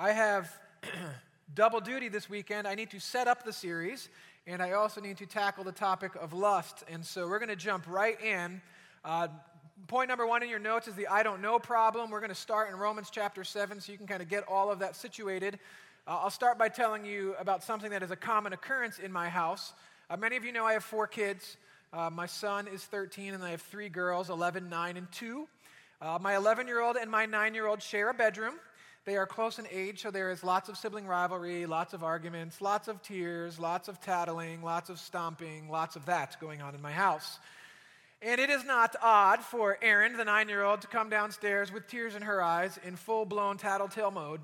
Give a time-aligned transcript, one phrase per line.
[0.00, 0.48] I have
[1.56, 2.68] double duty this weekend.
[2.68, 4.08] I need to set up the series,
[4.46, 6.84] and I also need to tackle the topic of lust.
[6.88, 8.62] And so we're going to jump right in.
[9.04, 9.26] Uh,
[9.88, 12.10] point number one in your notes is the I don't know problem.
[12.10, 14.70] We're going to start in Romans chapter 7 so you can kind of get all
[14.70, 15.58] of that situated.
[16.06, 19.28] Uh, I'll start by telling you about something that is a common occurrence in my
[19.28, 19.72] house.
[20.08, 21.56] Uh, many of you know I have four kids.
[21.92, 25.48] Uh, my son is 13, and I have three girls 11, 9, and 2.
[26.00, 28.54] Uh, my 11 year old and my 9 year old share a bedroom.
[29.08, 32.60] They are close in age, so there is lots of sibling rivalry, lots of arguments,
[32.60, 36.82] lots of tears, lots of tattling, lots of stomping, lots of that going on in
[36.82, 37.38] my house.
[38.20, 41.88] And it is not odd for Erin, the nine year old, to come downstairs with
[41.88, 44.42] tears in her eyes in full blown tattletale mode,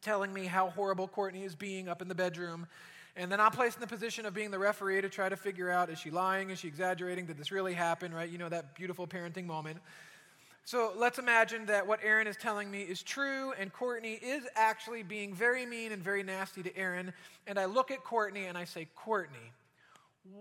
[0.00, 2.66] telling me how horrible Courtney is being up in the bedroom.
[3.14, 5.68] And then I'm placed in the position of being the referee to try to figure
[5.68, 6.48] out is she lying?
[6.48, 7.26] Is she exaggerating?
[7.26, 8.14] Did this really happen?
[8.14, 8.30] Right?
[8.30, 9.80] You know, that beautiful parenting moment.
[10.64, 15.02] So let's imagine that what Erin is telling me is true, and Courtney is actually
[15.02, 17.12] being very mean and very nasty to Erin.
[17.46, 19.52] And I look at Courtney and I say, Courtney,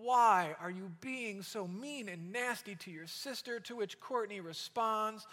[0.01, 3.59] why are you being so mean and nasty to your sister?
[3.61, 5.25] To which Courtney responds,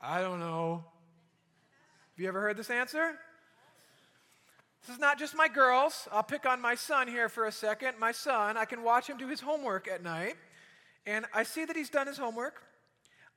[0.00, 0.84] I don't know.
[2.14, 3.12] Have you ever heard this answer?
[4.82, 6.08] This is not just my girls.
[6.10, 7.98] I'll pick on my son here for a second.
[7.98, 10.34] My son, I can watch him do his homework at night,
[11.06, 12.62] and I see that he's done his homework.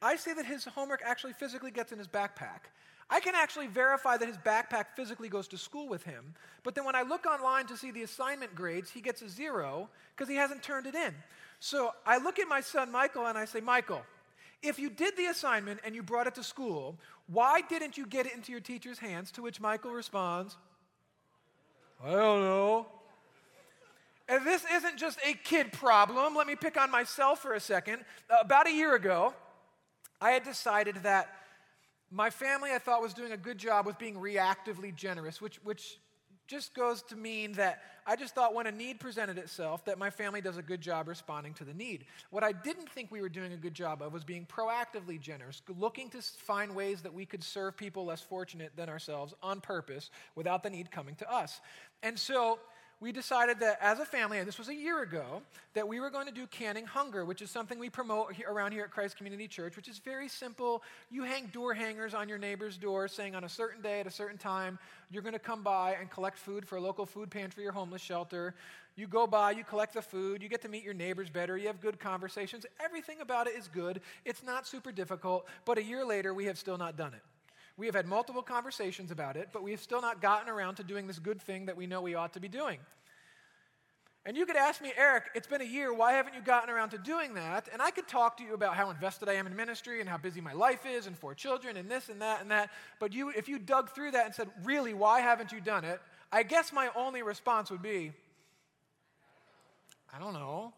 [0.01, 2.69] I see that his homework actually physically gets in his backpack.
[3.09, 6.35] I can actually verify that his backpack physically goes to school with him.
[6.63, 9.89] But then when I look online to see the assignment grades, he gets a zero
[10.15, 11.13] because he hasn't turned it in.
[11.59, 14.03] So I look at my son Michael and I say, Michael,
[14.61, 18.27] if you did the assignment and you brought it to school, why didn't you get
[18.27, 19.31] it into your teacher's hands?
[19.31, 20.55] To which Michael responds,
[22.05, 22.85] I don't know.
[24.27, 26.35] And this isn't just a kid problem.
[26.35, 28.05] Let me pick on myself for a second.
[28.41, 29.33] About a year ago,
[30.21, 31.29] I had decided that
[32.11, 35.99] my family, I thought, was doing a good job with being reactively generous, which, which
[36.47, 40.09] just goes to mean that I just thought when a need presented itself, that my
[40.09, 42.05] family does a good job responding to the need.
[42.31, 45.61] What I didn't think we were doing a good job of was being proactively generous,
[45.77, 50.09] looking to find ways that we could serve people less fortunate than ourselves on purpose
[50.33, 51.61] without the need coming to us.
[52.01, 52.57] And so,
[53.01, 55.41] we decided that as a family, and this was a year ago,
[55.73, 58.83] that we were going to do canning hunger, which is something we promote around here
[58.83, 60.83] at Christ Community Church, which is very simple.
[61.09, 64.11] You hang door hangers on your neighbor's door saying on a certain day at a
[64.11, 64.77] certain time,
[65.09, 68.01] you're going to come by and collect food for a local food pantry or homeless
[68.01, 68.53] shelter.
[68.97, 71.67] You go by, you collect the food, you get to meet your neighbors better, you
[71.67, 72.65] have good conversations.
[72.83, 74.01] Everything about it is good.
[74.25, 77.21] It's not super difficult, but a year later, we have still not done it.
[77.79, 80.83] We have had multiple conversations about it, but we have still not gotten around to
[80.83, 82.77] doing this good thing that we know we ought to be doing.
[84.25, 86.89] And you could ask me, Eric, it's been a year, why haven't you gotten around
[86.89, 87.69] to doing that?
[87.71, 90.17] And I could talk to you about how invested I am in ministry and how
[90.17, 92.69] busy my life is and four children and this and that and that.
[92.99, 96.01] But you, if you dug through that and said, really, why haven't you done it?
[96.33, 98.11] I guess my only response would be,
[100.13, 100.73] I don't know.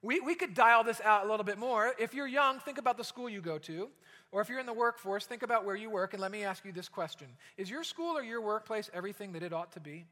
[0.00, 1.92] We, we could dial this out a little bit more.
[1.98, 3.90] If you're young, think about the school you go to.
[4.32, 6.64] Or if you're in the workforce, think about where you work, and let me ask
[6.64, 10.04] you this question Is your school or your workplace everything that it ought to be?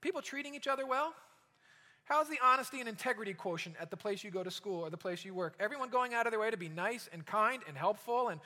[0.00, 1.14] People treating each other well?
[2.04, 4.96] How's the honesty and integrity quotient at the place you go to school or the
[4.96, 5.54] place you work?
[5.60, 8.40] Everyone going out of their way to be nice and kind and helpful and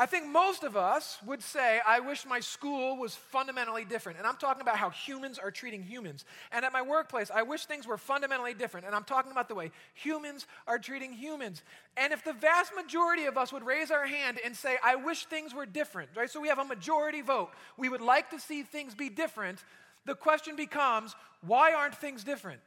[0.00, 4.16] I think most of us would say, I wish my school was fundamentally different.
[4.16, 6.24] And I'm talking about how humans are treating humans.
[6.52, 8.86] And at my workplace, I wish things were fundamentally different.
[8.86, 11.62] And I'm talking about the way humans are treating humans.
[11.98, 15.26] And if the vast majority of us would raise our hand and say, I wish
[15.26, 16.30] things were different, right?
[16.30, 17.50] So we have a majority vote.
[17.76, 19.62] We would like to see things be different.
[20.06, 22.62] The question becomes, why aren't things different?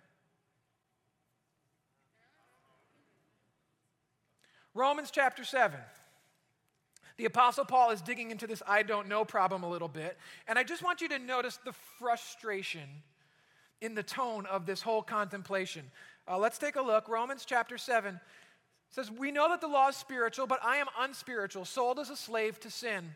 [4.75, 5.79] Romans chapter 7.
[7.23, 10.17] The Apostle Paul is digging into this I don't know problem a little bit.
[10.45, 12.89] And I just want you to notice the frustration
[13.79, 15.89] in the tone of this whole contemplation.
[16.27, 17.07] Uh, let's take a look.
[17.07, 18.19] Romans chapter 7
[18.89, 22.17] says, We know that the law is spiritual, but I am unspiritual, sold as a
[22.17, 23.15] slave to sin.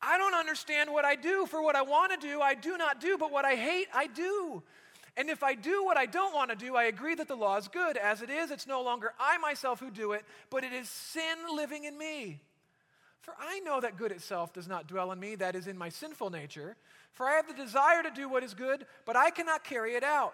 [0.00, 1.44] I don't understand what I do.
[1.44, 4.06] For what I want to do, I do not do, but what I hate, I
[4.06, 4.62] do.
[5.14, 7.58] And if I do what I don't want to do, I agree that the law
[7.58, 7.98] is good.
[7.98, 11.36] As it is, it's no longer I myself who do it, but it is sin
[11.54, 12.40] living in me.
[13.26, 15.88] For I know that good itself does not dwell in me, that is in my
[15.88, 16.76] sinful nature.
[17.10, 20.04] For I have the desire to do what is good, but I cannot carry it
[20.04, 20.32] out.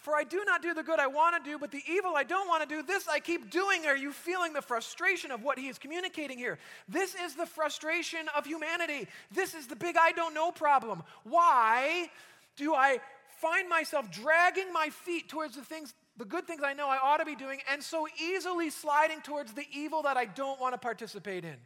[0.00, 2.24] For I do not do the good I want to do, but the evil I
[2.24, 3.86] don't want to do, this I keep doing.
[3.86, 6.58] Are you feeling the frustration of what he is communicating here?
[6.86, 9.08] This is the frustration of humanity.
[9.30, 11.04] This is the big I don't know problem.
[11.22, 12.10] Why
[12.56, 12.98] do I
[13.40, 17.20] find myself dragging my feet towards the things, the good things I know I ought
[17.20, 20.78] to be doing, and so easily sliding towards the evil that I don't want to
[20.78, 21.56] participate in?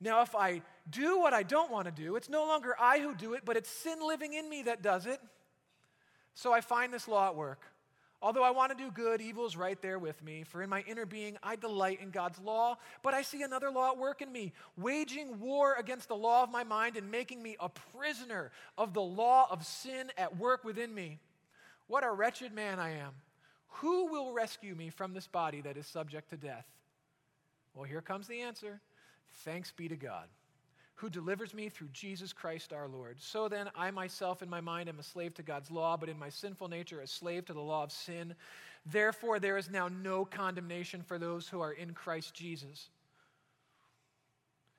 [0.00, 3.14] Now, if I do what I don't want to do, it's no longer I who
[3.14, 5.20] do it, but it's sin living in me that does it.
[6.34, 7.60] So I find this law at work.
[8.22, 10.42] Although I want to do good, evil is right there with me.
[10.44, 13.92] For in my inner being, I delight in God's law, but I see another law
[13.92, 17.56] at work in me, waging war against the law of my mind and making me
[17.60, 21.18] a prisoner of the law of sin at work within me.
[21.86, 23.12] What a wretched man I am.
[23.74, 26.66] Who will rescue me from this body that is subject to death?
[27.74, 28.80] Well, here comes the answer
[29.44, 30.28] Thanks be to God
[31.00, 33.16] who delivers me through Jesus Christ our Lord.
[33.18, 36.18] So then, I myself in my mind am a slave to God's law, but in
[36.18, 38.34] my sinful nature, a slave to the law of sin.
[38.84, 42.90] Therefore, there is now no condemnation for those who are in Christ Jesus.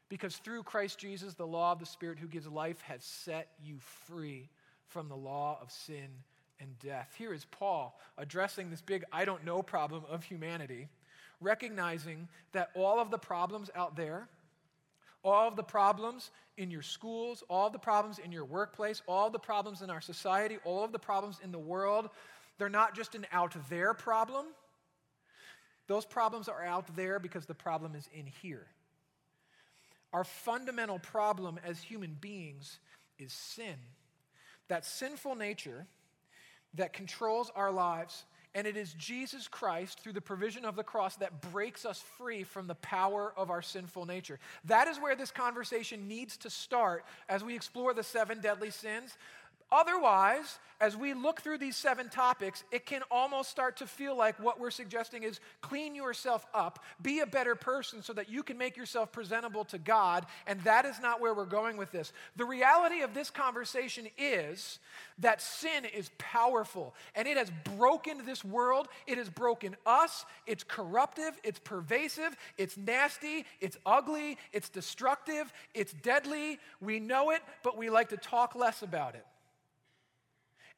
[0.09, 3.77] Because through Christ Jesus, the law of the Spirit who gives life has set you
[3.79, 4.47] free
[4.89, 6.07] from the law of sin
[6.59, 7.15] and death.
[7.17, 10.87] Here is Paul addressing this big I don't know problem of humanity,
[11.39, 14.29] recognizing that all of the problems out there,
[15.23, 19.81] all the problems in your schools, all the problems in your workplace, all the problems
[19.81, 22.09] in our society, all of the problems in the world,
[22.57, 24.45] they're not just an out there problem.
[25.87, 28.67] Those problems are out there because the problem is in here.
[30.13, 32.79] Our fundamental problem as human beings
[33.17, 33.75] is sin.
[34.67, 35.87] That sinful nature
[36.75, 38.23] that controls our lives
[38.53, 42.43] and it is Jesus Christ, through the provision of the cross, that breaks us free
[42.43, 44.39] from the power of our sinful nature.
[44.65, 49.17] That is where this conversation needs to start as we explore the seven deadly sins.
[49.71, 54.37] Otherwise, as we look through these seven topics, it can almost start to feel like
[54.39, 58.57] what we're suggesting is clean yourself up, be a better person so that you can
[58.57, 60.25] make yourself presentable to God.
[60.47, 62.11] And that is not where we're going with this.
[62.35, 64.79] The reality of this conversation is
[65.19, 68.87] that sin is powerful and it has broken this world.
[69.05, 70.25] It has broken us.
[70.47, 76.59] It's corruptive, it's pervasive, it's nasty, it's ugly, it's destructive, it's deadly.
[76.81, 79.25] We know it, but we like to talk less about it.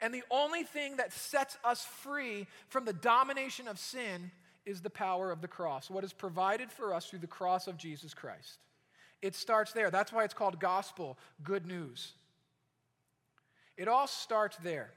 [0.04, 4.32] And the only thing that sets us free from the domination of sin
[4.66, 7.78] is the power of the cross, what is provided for us through the cross of
[7.78, 8.60] Jesus Christ.
[9.22, 9.90] It starts there.
[9.90, 12.12] That's why it's called gospel, good news.
[13.78, 14.92] It all starts there.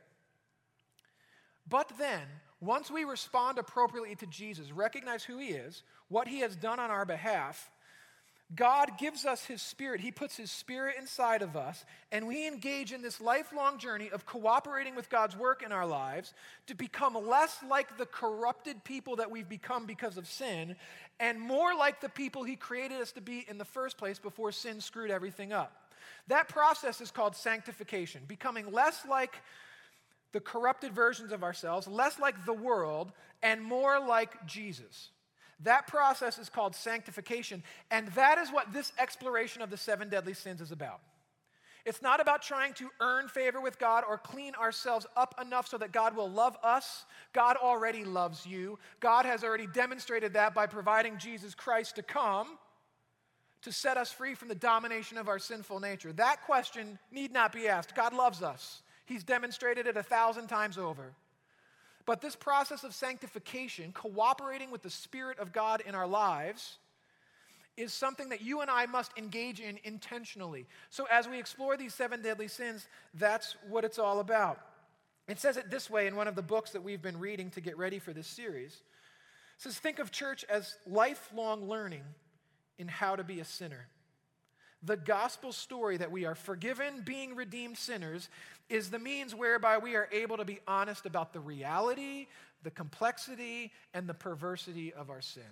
[1.69, 2.23] But then,
[2.61, 6.91] once we respond appropriately to Jesus, recognize who he is, what he has done on
[6.91, 7.71] our behalf,
[8.55, 10.01] God gives us His Spirit.
[10.01, 14.25] He puts His Spirit inside of us, and we engage in this lifelong journey of
[14.25, 16.33] cooperating with God's work in our lives
[16.69, 20.77] to become less like the corrupted people that we've become because of sin,
[21.19, 24.53] and more like the people He created us to be in the first place before
[24.53, 25.93] sin screwed everything up.
[26.29, 29.35] That process is called sanctification, becoming less like
[30.31, 33.11] the corrupted versions of ourselves, less like the world,
[33.43, 35.11] and more like Jesus.
[35.61, 40.35] That process is called sanctification, and that is what this exploration of the seven deadly
[40.35, 41.01] sins is about.
[41.87, 45.79] It's not about trying to earn favor with God or clean ourselves up enough so
[45.79, 47.05] that God will love us.
[47.33, 48.77] God already loves you.
[48.99, 52.59] God has already demonstrated that by providing Jesus Christ to come
[53.63, 56.13] to set us free from the domination of our sinful nature.
[56.13, 57.95] That question need not be asked.
[57.95, 61.15] God loves us, He's demonstrated it a thousand times over.
[62.07, 66.79] But this process of sanctification, cooperating with the Spirit of God in our lives,
[67.77, 70.67] is something that you and I must engage in intentionally.
[70.89, 74.61] So, as we explore these seven deadly sins, that's what it's all about.
[75.29, 77.61] It says it this way in one of the books that we've been reading to
[77.61, 78.73] get ready for this series.
[78.73, 82.05] It says, Think of church as lifelong learning
[82.79, 83.89] in how to be a sinner.
[84.83, 88.29] The gospel story that we are forgiven, being redeemed sinners,
[88.69, 92.27] is the means whereby we are able to be honest about the reality,
[92.63, 95.43] the complexity, and the perversity of our sin.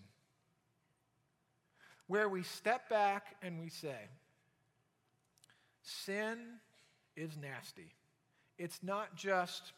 [2.06, 3.96] Where we step back and we say,
[5.82, 6.38] Sin
[7.14, 7.94] is nasty.
[8.58, 9.72] It's not just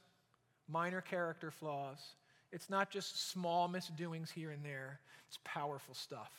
[0.68, 1.98] minor character flaws,
[2.52, 6.30] it's not just small misdoings here and there, it's powerful stuff.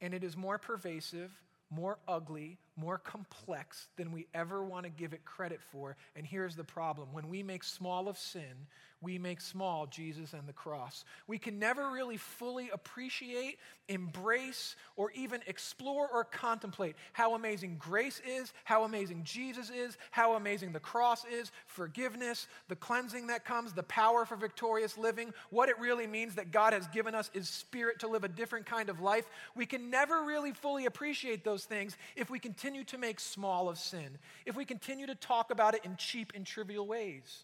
[0.00, 1.30] And it is more pervasive,
[1.70, 5.96] more ugly, more complex than we ever want to give it credit for.
[6.16, 8.66] And here's the problem when we make small of sin,
[9.02, 11.04] we make small Jesus and the cross.
[11.26, 18.22] We can never really fully appreciate, embrace, or even explore or contemplate how amazing grace
[18.24, 23.72] is, how amazing Jesus is, how amazing the cross is, forgiveness, the cleansing that comes,
[23.72, 27.48] the power for victorious living, what it really means that God has given us is
[27.48, 29.28] spirit to live a different kind of life.
[29.56, 33.76] We can never really fully appreciate those things if we continue to make small of
[33.76, 34.16] sin,
[34.46, 37.42] if we continue to talk about it in cheap and trivial ways.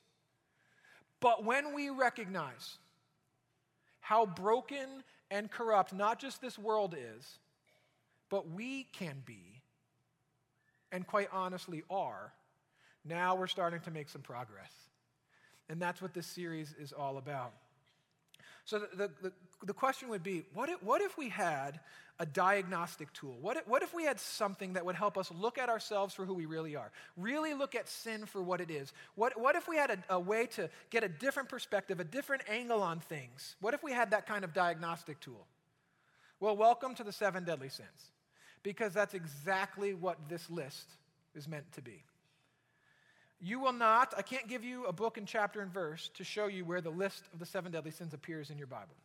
[1.18, 2.76] But when we recognize
[3.98, 7.40] how broken and corrupt not just this world is,
[8.30, 9.60] but we can be,
[10.92, 12.32] and quite honestly are,
[13.04, 14.72] now we're starting to make some progress.
[15.68, 17.54] And that's what this series is all about.
[18.64, 19.32] So the, the,
[19.64, 21.80] the, question would be what if, what if we had
[22.20, 23.36] a diagnostic tool?
[23.40, 26.24] What if, what if we had something that would help us look at ourselves for
[26.24, 26.90] who we really are?
[27.16, 28.92] Really look at sin for what it is?
[29.14, 32.42] What, what if we had a, a way to get a different perspective, a different
[32.48, 33.56] angle on things?
[33.60, 35.46] What if we had that kind of diagnostic tool?
[36.40, 38.12] Well, welcome to the seven deadly sins,
[38.62, 40.88] because that's exactly what this list
[41.34, 42.02] is meant to be.
[43.40, 46.46] You will not, I can't give you a book and chapter and verse to show
[46.46, 48.96] you where the list of the seven deadly sins appears in your Bible.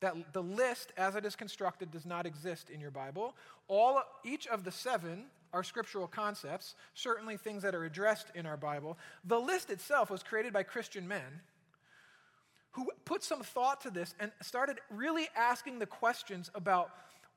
[0.00, 3.34] That the list, as it is constructed, does not exist in your Bible.
[3.68, 8.56] All, each of the seven are scriptural concepts, certainly things that are addressed in our
[8.56, 8.96] Bible.
[9.24, 11.40] The list itself was created by Christian men
[12.72, 16.90] who put some thought to this and started really asking the questions about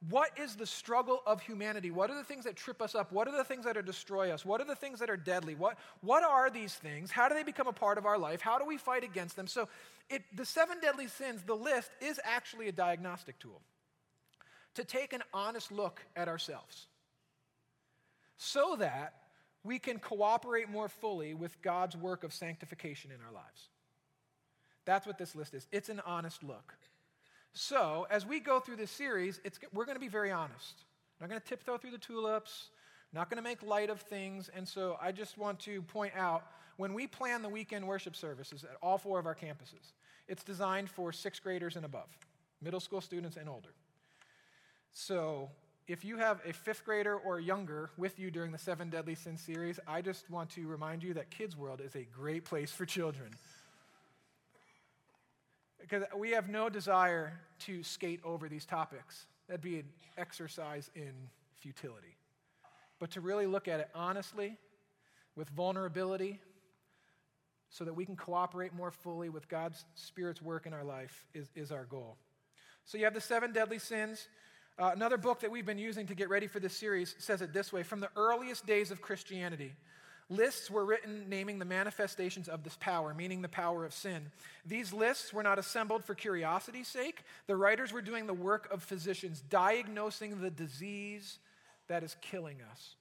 [0.10, 1.92] what is the struggle of humanity?
[1.92, 3.12] What are the things that trip us up?
[3.12, 4.46] What are the things that are destroy us?
[4.46, 5.56] What are the things that are deadly?
[5.56, 7.12] What, what are these things?
[7.12, 8.42] How do they become a part of our life?
[8.42, 9.48] How do we fight against them?
[9.48, 9.70] So,
[10.10, 13.62] it, the seven deadly sins, the list, is actually a diagnostic tool
[14.76, 16.88] to take an honest look at ourselves
[18.38, 19.14] so that
[19.64, 23.70] we can cooperate more fully with God's work of sanctification in our lives.
[24.86, 25.68] That's what this list is.
[25.72, 26.74] It's an honest look.
[27.54, 29.40] So, as we go through this series,
[29.74, 30.86] we're going to be very honest.
[31.20, 32.70] I'm not going to tiptoe through the tulips,
[33.14, 34.50] not going to make light of things.
[34.56, 38.64] And so, I just want to point out when we plan the weekend worship services
[38.64, 39.94] at all four of our campuses,
[40.28, 42.10] it's designed for sixth graders and above,
[42.60, 43.74] middle school students and older.
[44.92, 45.52] So,
[45.88, 49.42] if you have a fifth grader or younger with you during the Seven Deadly Sins
[49.42, 52.86] series, I just want to remind you that Kids World is a great place for
[52.86, 53.30] children.
[55.84, 59.26] Because we have no desire to skate over these topics.
[59.48, 61.12] That'd be an exercise in
[61.56, 62.16] futility.
[63.00, 64.58] But to really look at it honestly,
[65.36, 66.40] with vulnerability,
[67.70, 71.50] so that we can cooperate more fully with God's Spirit's work in our life is,
[71.56, 72.18] is our goal.
[72.86, 74.28] So you have the seven deadly sins.
[74.78, 77.52] Uh, another book that we've been using to get ready for this series says it
[77.52, 79.74] this way From the earliest days of Christianity,
[80.30, 84.32] Lists were written naming the manifestations of this power, meaning the power of sin.
[84.66, 87.24] These lists were not assembled for curiosity's sake.
[87.48, 91.40] The writers were doing the work of physicians, diagnosing the disease
[91.88, 92.96] that is killing us.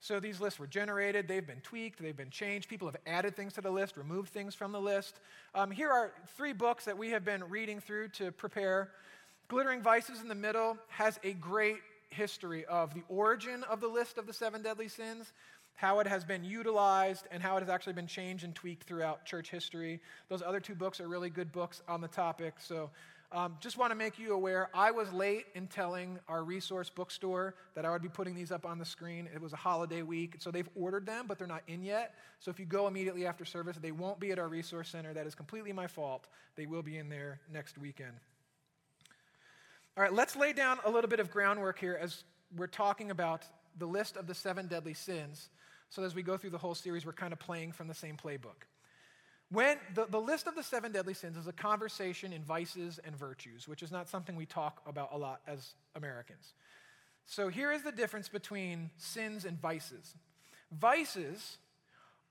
[0.00, 2.68] So these lists were generated, they've been tweaked, they've been changed.
[2.68, 5.18] People have added things to the list, removed things from the list.
[5.54, 8.90] Um, here are three books that we have been reading through to prepare.
[9.48, 11.78] Glittering Vices in the middle has a great
[12.10, 15.32] history of the origin of the list of the seven deadly sins
[15.76, 19.24] how it has been utilized, and how it has actually been changed and tweaked throughout
[19.24, 20.00] church history.
[20.28, 22.54] Those other two books are really good books on the topic.
[22.58, 22.90] So,
[23.32, 27.56] um, just want to make you aware I was late in telling our resource bookstore
[27.74, 29.28] that I would be putting these up on the screen.
[29.34, 32.14] It was a holiday week, so they've ordered them, but they're not in yet.
[32.40, 35.12] So, if you go immediately after service, they won't be at our resource center.
[35.12, 36.26] That is completely my fault.
[36.56, 38.14] They will be in there next weekend.
[39.96, 43.44] All right, let's lay down a little bit of groundwork here as we're talking about
[43.78, 45.48] the list of the seven deadly sins.
[45.88, 48.16] So as we go through the whole series, we're kind of playing from the same
[48.16, 48.66] playbook.
[49.50, 53.16] When the, the list of the seven deadly sins is a conversation in vices and
[53.16, 56.54] virtues, which is not something we talk about a lot as Americans.
[57.26, 60.14] So here is the difference between sins and vices.
[60.72, 61.58] Vices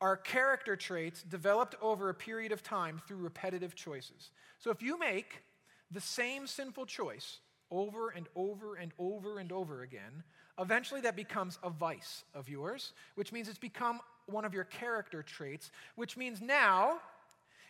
[0.02, 4.32] are character traits developed over a period of time through repetitive choices.
[4.60, 5.44] So if you make
[5.90, 7.40] the same sinful choice
[7.72, 10.24] over and over and over and over again,
[10.60, 15.22] Eventually, that becomes a vice of yours, which means it's become one of your character
[15.22, 17.00] traits, which means now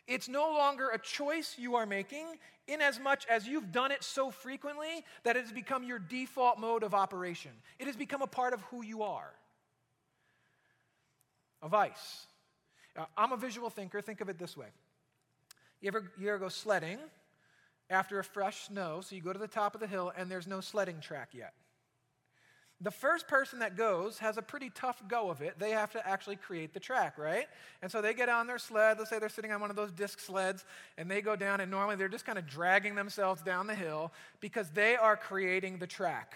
[0.08, 2.26] it's no longer a choice you are making,
[2.68, 6.60] in as much as you've done it so frequently that it has become your default
[6.60, 7.52] mode of operation.
[7.80, 9.32] It has become a part of who you are.
[11.62, 12.28] A vice.
[12.98, 14.02] Uh, I'm a visual thinker.
[14.02, 14.68] Think of it this way
[15.82, 16.98] you ever, you ever go sledding
[17.90, 19.02] after a fresh snow?
[19.02, 21.54] So you go to the top of the hill and there's no sledding track yet.
[22.82, 25.58] The first person that goes has a pretty tough go of it.
[25.58, 27.48] They have to actually create the track, right?
[27.82, 28.98] And so they get on their sled.
[28.98, 30.66] Let's say they're sitting on one of those disc sleds,
[30.98, 34.12] and they go down, and normally they're just kind of dragging themselves down the hill
[34.42, 36.36] because they are creating the track.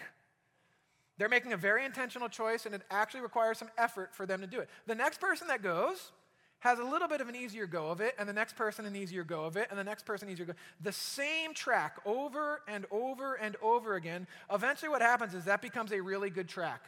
[1.18, 4.46] They're making a very intentional choice, and it actually requires some effort for them to
[4.46, 4.70] do it.
[4.86, 6.10] The next person that goes
[6.60, 8.94] has a little bit of an easier go of it, and the next person an
[8.94, 10.52] easier go of it, and the next person easier go.
[10.82, 14.26] The same track over and over and over again.
[14.50, 16.82] Eventually, what happens is that becomes a really good track.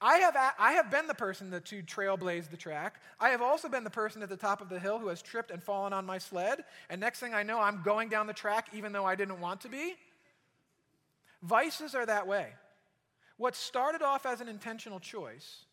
[0.00, 3.00] I have, I have been the person that to trailblaze the track.
[3.18, 5.50] I have also been the person at the top of the hill who has tripped
[5.50, 6.62] and fallen on my sled.
[6.88, 9.60] And next thing I know, I'm going down the track even though I didn't want
[9.62, 9.96] to be.
[11.42, 12.46] Vices are that way.
[13.38, 15.64] What started off as an intentional choice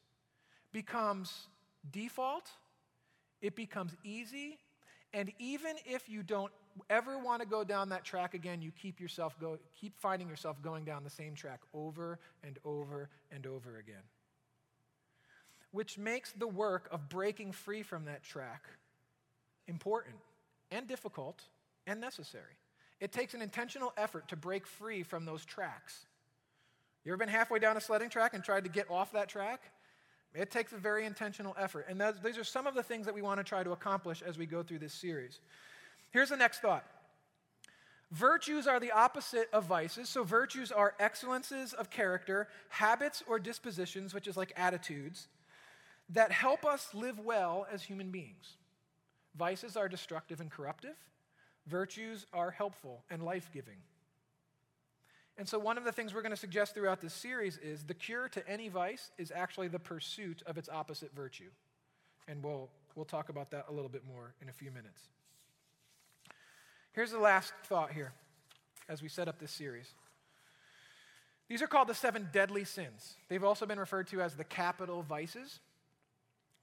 [0.72, 1.48] becomes
[1.92, 2.50] default,
[3.46, 4.58] it becomes easy,
[5.14, 6.52] and even if you don't
[6.90, 10.60] ever want to go down that track again, you keep yourself go, keep finding yourself
[10.64, 14.02] going down the same track over and over and over again.
[15.70, 18.64] Which makes the work of breaking free from that track
[19.68, 20.16] important
[20.72, 21.44] and difficult
[21.86, 22.58] and necessary.
[23.00, 26.08] It takes an intentional effort to break free from those tracks.
[27.04, 29.62] You ever been halfway down a sledding track and tried to get off that track?
[30.36, 31.88] It takes a very intentional effort.
[31.90, 34.38] And these are some of the things that we want to try to accomplish as
[34.38, 35.40] we go through this series.
[36.12, 36.86] Here's the next thought
[38.12, 40.10] Virtues are the opposite of vices.
[40.10, 45.28] So, virtues are excellences of character, habits or dispositions, which is like attitudes,
[46.10, 48.58] that help us live well as human beings.
[49.36, 50.96] Vices are destructive and corruptive,
[51.68, 53.78] virtues are helpful and life giving.
[55.38, 57.94] And so, one of the things we're going to suggest throughout this series is the
[57.94, 61.50] cure to any vice is actually the pursuit of its opposite virtue.
[62.28, 65.02] And we'll, we'll talk about that a little bit more in a few minutes.
[66.94, 68.14] Here's the last thought here
[68.88, 69.94] as we set up this series.
[71.50, 73.16] These are called the seven deadly sins.
[73.28, 75.60] They've also been referred to as the capital vices.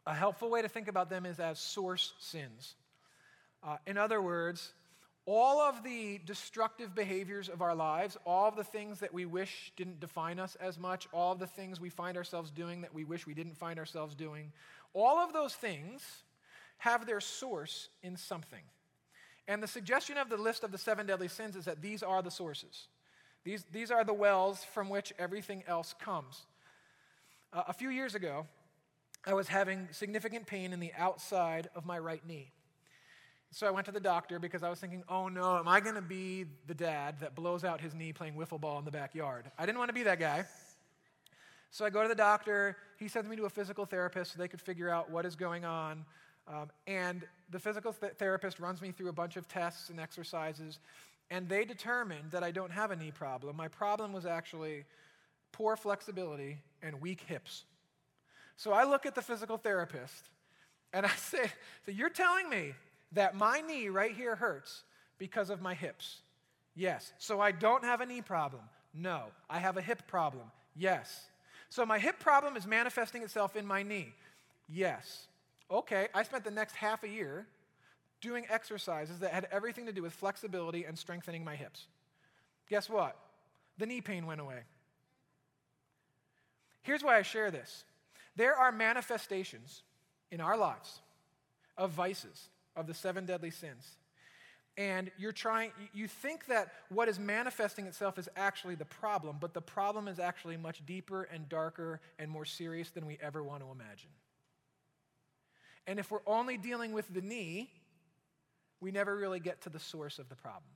[0.07, 2.75] A helpful way to think about them is as source sins.
[3.63, 4.73] Uh, in other words,
[5.25, 9.73] all of the destructive behaviors of our lives, all of the things that we wish
[9.77, 13.05] didn't define us as much, all of the things we find ourselves doing that we
[13.05, 14.53] wish we didn't find ourselves doing,
[14.95, 16.03] all of those things
[16.79, 18.63] have their source in something.
[19.47, 22.23] And the suggestion of the list of the seven deadly sins is that these are
[22.23, 22.89] the sources.
[23.45, 26.47] These, these are the wells from which everything else comes.
[27.53, 28.47] Uh, a few years ago,
[29.25, 32.51] I was having significant pain in the outside of my right knee.
[33.55, 35.95] So I went to the doctor because I was thinking, oh no, am I going
[35.95, 39.45] to be the dad that blows out his knee playing wiffle ball in the backyard?
[39.59, 40.47] I didn't want to be that guy.
[41.71, 42.79] So I go to the doctor.
[42.99, 45.67] He sends me to a physical therapist so they could figure out what is going
[45.67, 46.07] on.
[46.49, 50.79] Um, and the physical th- therapist runs me through a bunch of tests and exercises.
[51.31, 53.55] And they determined that I don't have a knee problem.
[53.55, 54.87] My problem was actually
[55.53, 57.65] poor flexibility and weak hips.
[58.57, 60.31] So I look at the physical therapist
[60.95, 61.53] and I say,
[61.85, 62.73] So you're telling me
[63.13, 64.83] that my knee right here hurts
[65.19, 66.21] because of my hips?
[66.75, 67.13] Yes.
[67.19, 68.63] So I don't have a knee problem?
[68.95, 69.25] No.
[69.49, 70.45] I have a hip problem?
[70.77, 71.27] Yes.
[71.69, 74.13] So my hip problem is manifesting itself in my knee?
[74.69, 75.27] Yes.
[75.71, 77.47] Okay, I spent the next half a year
[78.21, 81.87] doing exercises that had everything to do with flexibility and strengthening my hips.
[82.69, 83.17] Guess what?
[83.79, 84.61] The knee pain went away.
[86.83, 87.85] Here's why I share this
[88.37, 89.83] there are manifestations
[90.31, 91.01] in our lives
[91.77, 93.97] of vices of the seven deadly sins.
[94.79, 99.53] And you're trying, you think that what is manifesting itself is actually the problem, but
[99.53, 103.63] the problem is actually much deeper and darker and more serious than we ever want
[103.63, 104.11] to imagine.
[105.87, 107.71] And if we're only dealing with the knee,
[108.81, 110.71] we never really get to the source of the problem.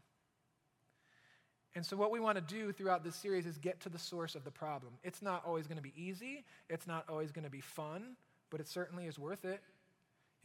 [1.74, 4.34] And so, what we want to do throughout this series is get to the source
[4.34, 4.94] of the problem.
[5.04, 8.16] It's not always going to be easy, it's not always going to be fun,
[8.50, 9.60] but it certainly is worth it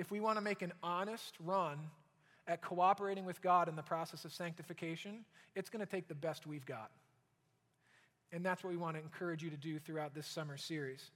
[0.01, 1.77] if we want to make an honest run
[2.47, 5.23] at cooperating with God in the process of sanctification,
[5.55, 6.89] it's going to take the best we've got.
[8.31, 11.11] And that's what we want to encourage you to do throughout this summer series.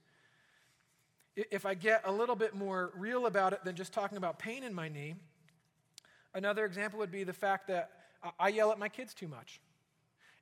[1.35, 4.63] If I get a little bit more real about it than just talking about pain
[4.63, 5.15] in my knee,
[6.35, 7.89] another example would be the fact that
[8.39, 9.59] I yell at my kids too much.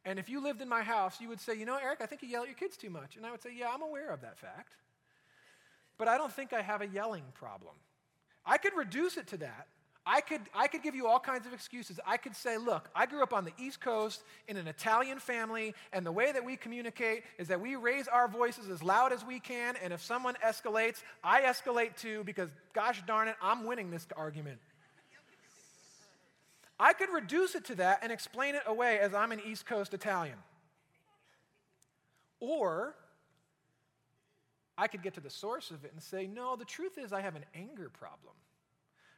[0.03, 2.21] And if you lived in my house, you would say, You know, Eric, I think
[2.21, 3.15] you yell at your kids too much.
[3.15, 4.75] And I would say, Yeah, I'm aware of that fact.
[5.97, 7.75] But I don't think I have a yelling problem.
[8.45, 9.67] I could reduce it to that.
[10.05, 11.97] I could, I could give you all kinds of excuses.
[12.05, 15.73] I could say, look, I grew up on the East Coast in an Italian family,
[15.93, 19.23] and the way that we communicate is that we raise our voices as loud as
[19.23, 23.91] we can, and if someone escalates, I escalate too, because gosh darn it, I'm winning
[23.91, 24.59] this argument.
[26.77, 29.93] I could reduce it to that and explain it away as I'm an East Coast
[29.93, 30.37] Italian.
[32.41, 32.93] Or
[34.77, 37.21] I could get to the source of it and say, no, the truth is I
[37.21, 38.33] have an anger problem.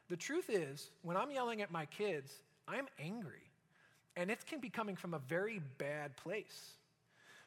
[0.08, 2.32] The truth is, when I'm yelling at my kids,
[2.68, 3.42] I'm angry.
[4.16, 6.76] And it can be coming from a very bad place.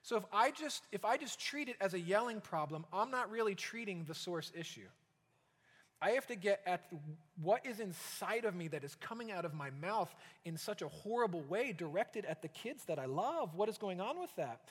[0.02, 3.30] So if I just if I just treat it as a yelling problem, I'm not
[3.32, 4.88] really treating the source issue.
[6.02, 6.86] I have to get at
[7.42, 10.14] what is inside of me that is coming out of my mouth
[10.46, 13.54] in such a horrible way directed at the kids that I love.
[13.56, 14.62] What is going on with that?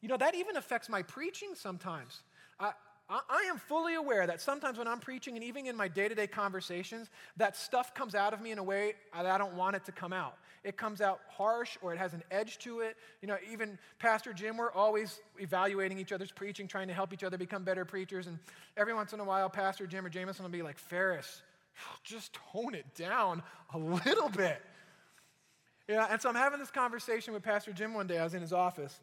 [0.00, 2.22] You know, that even affects my preaching sometimes.
[2.60, 2.72] I,
[3.08, 6.14] I, am fully aware that sometimes when I'm preaching and even in my day to
[6.14, 9.76] day conversations, that stuff comes out of me in a way that I don't want
[9.76, 10.36] it to come out.
[10.62, 12.96] It comes out harsh or it has an edge to it.
[13.22, 17.24] You know, even Pastor Jim, we're always evaluating each other's preaching, trying to help each
[17.24, 18.26] other become better preachers.
[18.26, 18.38] And
[18.76, 21.42] every once in a while, Pastor Jim or Jameson will be like, Ferris,
[22.04, 23.42] just tone it down
[23.72, 24.60] a little bit.
[25.88, 28.18] Yeah, and so I'm having this conversation with Pastor Jim one day.
[28.18, 29.00] I was in his office,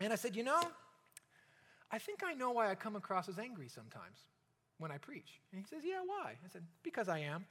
[0.00, 0.62] and I said, You know,
[1.92, 4.18] I think I know why I come across as angry sometimes
[4.78, 5.40] when I preach.
[5.52, 6.32] And he says, Yeah, why?
[6.32, 7.44] I said, Because I am.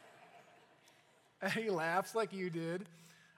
[1.40, 2.86] and he laughs like you did.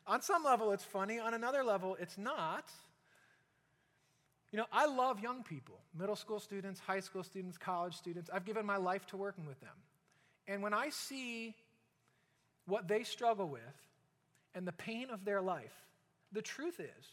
[0.07, 1.19] On some level, it's funny.
[1.19, 2.65] On another level, it's not.
[4.51, 8.31] You know, I love young people, middle school students, high school students, college students.
[8.33, 9.75] I've given my life to working with them.
[10.47, 11.55] And when I see
[12.65, 13.61] what they struggle with
[14.55, 15.75] and the pain of their life,
[16.33, 17.07] the truth is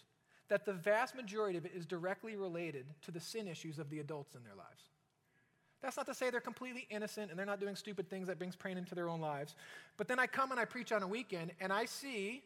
[0.47, 3.99] that the vast majority of it is directly related to the sin issues of the
[3.99, 4.83] adults in their lives.
[5.81, 8.55] That's not to say they're completely innocent and they're not doing stupid things that brings
[8.55, 9.55] pain into their own lives.
[9.97, 12.41] But then I come and I preach on a weekend and I see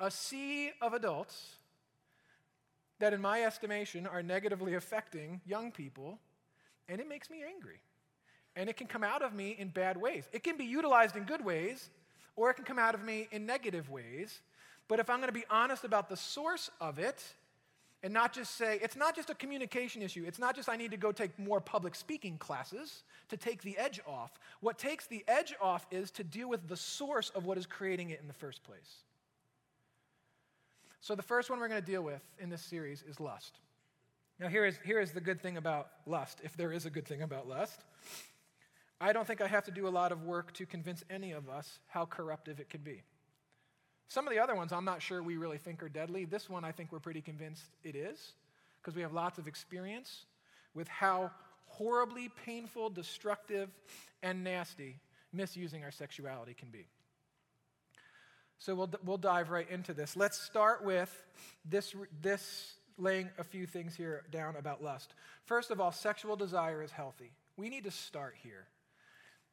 [0.00, 1.56] a sea of adults
[2.98, 6.18] that, in my estimation, are negatively affecting young people,
[6.88, 7.80] and it makes me angry.
[8.56, 10.28] And it can come out of me in bad ways.
[10.32, 11.90] It can be utilized in good ways,
[12.36, 14.40] or it can come out of me in negative ways.
[14.88, 17.22] But if I'm going to be honest about the source of it,
[18.04, 20.24] and not just say, it's not just a communication issue.
[20.26, 23.78] It's not just I need to go take more public speaking classes to take the
[23.78, 24.30] edge off.
[24.60, 28.10] What takes the edge off is to deal with the source of what is creating
[28.10, 28.96] it in the first place.
[31.00, 33.58] So, the first one we're going to deal with in this series is lust.
[34.38, 37.06] Now, here is, here is the good thing about lust, if there is a good
[37.06, 37.84] thing about lust.
[39.00, 41.48] I don't think I have to do a lot of work to convince any of
[41.48, 43.02] us how corruptive it can be.
[44.08, 46.24] Some of the other ones I'm not sure we really think are deadly.
[46.24, 48.32] This one I think we're pretty convinced it is
[48.80, 50.26] because we have lots of experience
[50.74, 51.30] with how
[51.66, 53.70] horribly painful, destructive,
[54.22, 55.00] and nasty
[55.32, 56.86] misusing our sexuality can be.
[58.58, 60.16] So we'll, we'll dive right into this.
[60.16, 61.10] Let's start with
[61.64, 65.14] this, this laying a few things here down about lust.
[65.44, 67.32] First of all, sexual desire is healthy.
[67.56, 68.66] We need to start here.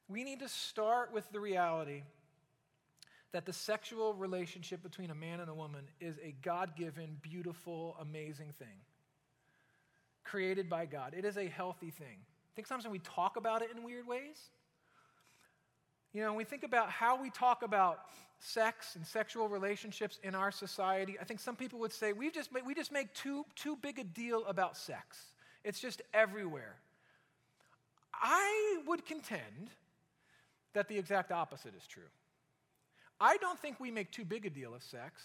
[0.07, 2.03] We need to start with the reality
[3.31, 7.95] that the sexual relationship between a man and a woman is a God given, beautiful,
[8.01, 8.81] amazing thing.
[10.23, 11.13] Created by God.
[11.17, 12.17] It is a healthy thing.
[12.19, 14.37] I think sometimes when we talk about it in weird ways,
[16.13, 17.99] you know, when we think about how we talk about
[18.39, 22.51] sex and sexual relationships in our society, I think some people would say we just
[22.51, 25.25] make, we just make too, too big a deal about sex.
[25.63, 26.75] It's just everywhere.
[28.13, 29.69] I would contend
[30.73, 32.03] that the exact opposite is true.
[33.21, 35.21] I don't think we make too big a deal of sex.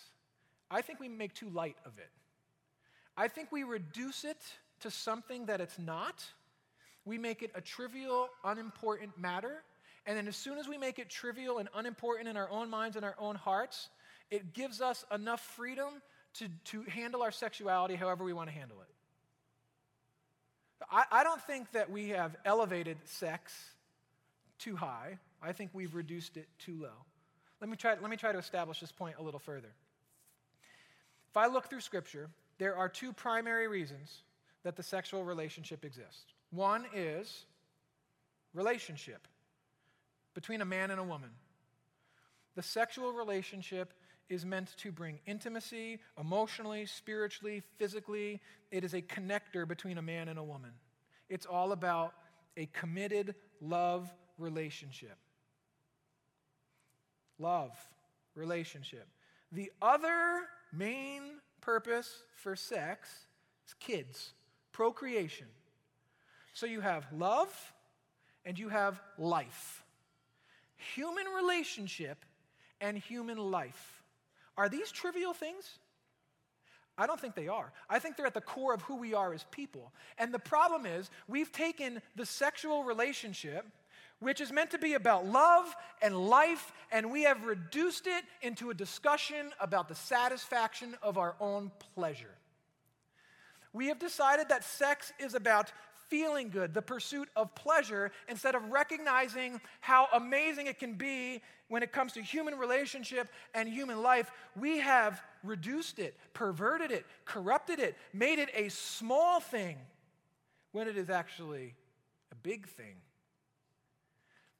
[0.70, 2.11] I think we make too light of it.
[3.16, 4.37] I think we reduce it
[4.80, 6.22] to something that it's not.
[7.06, 9.62] We make it a trivial, unimportant matter.
[10.04, 12.96] And then as soon as we make it trivial and unimportant in our own minds
[12.96, 13.88] and our own hearts,
[14.30, 16.02] it gives us enough freedom
[16.35, 18.88] to, to handle our sexuality however we want to handle it.
[20.90, 23.54] I, I don't think that we have elevated sex
[24.59, 25.18] too high.
[25.42, 27.06] I think we've reduced it too low.
[27.60, 29.72] Let me, try, let me try to establish this point a little further.
[31.30, 34.22] If I look through Scripture, there are two primary reasons
[34.62, 36.24] that the sexual relationship exists.
[36.50, 37.46] One is
[38.54, 39.26] relationship
[40.34, 41.30] between a man and a woman.
[42.56, 43.92] The sexual relationship
[44.28, 48.40] is meant to bring intimacy, emotionally, spiritually, physically.
[48.70, 50.72] It is a connector between a man and a woman.
[51.28, 52.14] It's all about
[52.56, 55.16] a committed love relationship
[57.38, 57.77] love,
[58.35, 59.07] relationship.
[59.53, 61.22] The other main
[61.61, 63.09] purpose for sex
[63.66, 64.33] is kids,
[64.72, 65.46] procreation.
[66.53, 67.72] So you have love
[68.44, 69.85] and you have life.
[70.94, 72.25] Human relationship
[72.81, 74.03] and human life.
[74.57, 75.79] Are these trivial things?
[76.99, 77.72] I don't think they are.
[77.90, 79.92] I think they're at the core of who we are as people.
[80.16, 83.66] And the problem is, we've taken the sexual relationship
[84.20, 88.70] which is meant to be about love and life, and we have reduced it into
[88.70, 92.35] a discussion about the satisfaction of our own pleasure.
[93.72, 95.70] We have decided that sex is about
[96.09, 101.83] feeling good, the pursuit of pleasure, instead of recognizing how amazing it can be when
[101.83, 104.31] it comes to human relationship and human life.
[104.59, 109.76] We have reduced it, perverted it, corrupted it, made it a small thing
[110.72, 111.74] when it is actually
[112.33, 112.94] a big thing.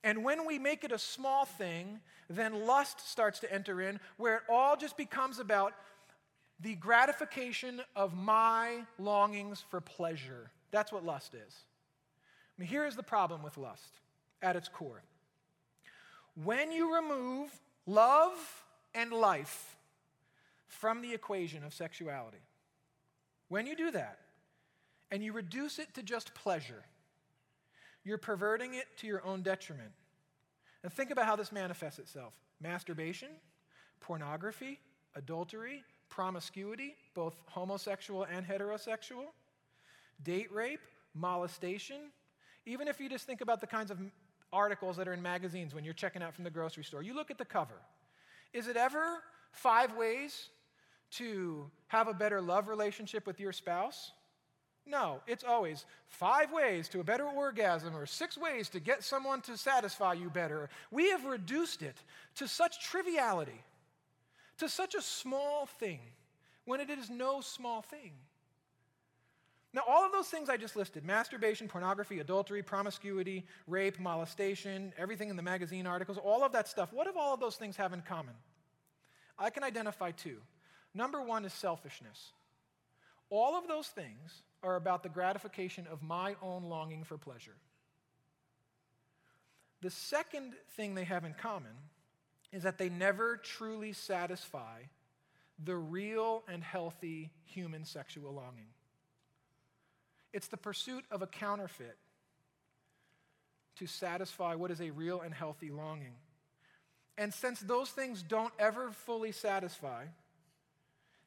[0.07, 1.99] And when we make it a small thing,
[2.31, 5.73] then lust starts to enter in, where it all just becomes about
[6.61, 10.53] the gratification of my longings for pleasure.
[10.71, 11.57] That's what lust is.
[12.57, 13.99] I mean, here is the problem with lust
[14.42, 15.03] at its core.
[16.45, 17.51] When you remove
[17.85, 18.64] love
[18.95, 19.77] and life
[20.69, 22.45] from the equation of sexuality,
[23.49, 24.21] when you do that
[25.11, 26.85] and you reduce it to just pleasure,
[28.07, 29.90] you're perverting it to your own detriment.
[30.85, 33.29] And think about how this manifests itself masturbation,
[34.01, 34.79] pornography,
[35.16, 39.27] adultery, promiscuity, both homosexual and heterosexual,
[40.23, 40.81] date rape,
[41.14, 41.97] molestation.
[42.64, 43.99] Even if you just think about the kinds of
[44.53, 47.33] articles that are in magazines when you're checking out from the grocery store, you look
[47.33, 47.75] at the cover.
[48.53, 49.19] Is it ever
[49.51, 50.49] five ways
[51.11, 54.12] to have a better love relationship with your spouse?
[54.87, 59.40] No, it's always five ways to a better orgasm or six ways to get someone
[59.42, 60.70] to satisfy you better.
[60.92, 61.96] We have reduced it
[62.37, 63.61] to such triviality,
[64.59, 65.99] to such a small thing,
[66.64, 68.12] when it is no small thing.
[69.72, 75.29] Now, all of those things I just listed masturbation, pornography, adultery, promiscuity, rape, molestation, everything
[75.29, 77.92] in the magazine articles, all of that stuff, what do all of those things have
[77.92, 78.35] in common?
[79.38, 80.38] I can identify two.
[80.94, 82.33] Number one is selfishness.
[83.29, 87.55] All of those things are about the gratification of my own longing for pleasure.
[89.81, 91.70] The second thing they have in common
[92.52, 94.81] is that they never truly satisfy
[95.64, 98.66] the real and healthy human sexual longing.
[100.33, 101.96] It's the pursuit of a counterfeit
[103.76, 106.16] to satisfy what is a real and healthy longing.
[107.16, 110.07] And since those things don't ever fully satisfy,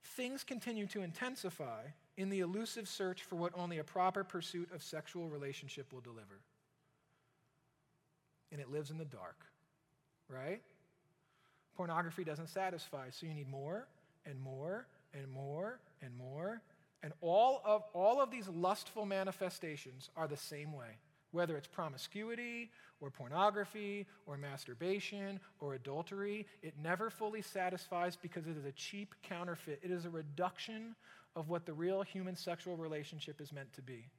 [0.04, 1.84] things continue to intensify
[2.18, 6.42] in the elusive search for what only a proper pursuit of sexual relationship will deliver.
[8.52, 9.38] And it lives in the dark,
[10.28, 10.62] right?
[11.76, 13.88] Pornography doesn't satisfy, so you need more
[14.26, 16.62] and more and more and more.
[17.02, 20.98] And all of, all of these lustful manifestations are the same way,
[21.32, 26.46] whether it's promiscuity or pornography or masturbation or adultery.
[26.62, 29.80] It never fully satisfies because it is a cheap counterfeit.
[29.82, 30.96] It is a reduction
[31.36, 34.10] of what the real human sexual relationship is meant to be.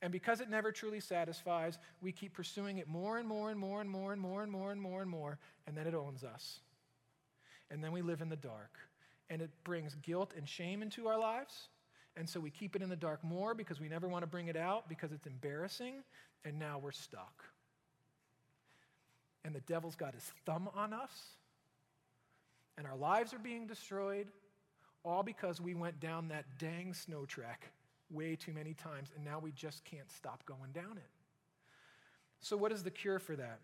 [0.00, 3.80] And because it never truly satisfies, we keep pursuing it more and more and more
[3.80, 6.60] and more and more and more and more and more, and then it owns us.
[7.70, 8.78] And then we live in the dark
[9.30, 11.68] and it brings guilt and shame into our lives.
[12.18, 14.48] And so we keep it in the dark more because we never want to bring
[14.48, 16.02] it out because it's embarrassing,
[16.44, 17.44] and now we're stuck.
[19.44, 21.12] And the devil's got his thumb on us,
[22.76, 24.26] and our lives are being destroyed,
[25.04, 27.70] all because we went down that dang snow track
[28.10, 31.10] way too many times, and now we just can't stop going down it.
[32.40, 33.60] So, what is the cure for that?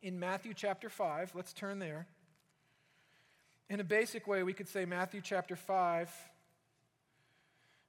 [0.00, 2.06] In Matthew chapter 5, let's turn there.
[3.68, 6.10] In a basic way, we could say Matthew chapter 5.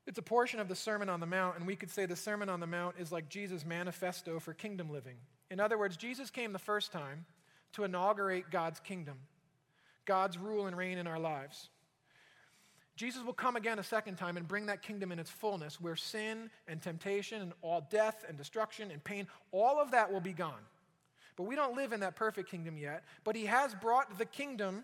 [0.08, 2.50] It's a portion of the Sermon on the Mount, and we could say the Sermon
[2.50, 5.18] on the Mount is like Jesus' manifesto for kingdom living.
[5.52, 7.26] In other words, Jesus came the first time
[7.74, 9.18] to inaugurate God's kingdom,
[10.06, 11.70] God's rule and reign in our lives.
[12.96, 15.96] Jesus will come again a second time and bring that kingdom in its fullness, where
[15.96, 20.34] sin and temptation and all death and destruction and pain, all of that will be
[20.34, 20.62] gone.
[21.38, 23.06] But we don't live in that perfect kingdom yet.
[23.24, 24.84] But He has brought the kingdom